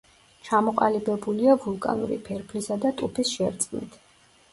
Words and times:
ჩამოყალიბებულია 0.45 1.55
ვულკანური 1.65 2.17
ფერფლისა 2.29 2.79
და 2.87 2.93
ტუფის 3.03 3.35
შერწყმით. 3.35 4.01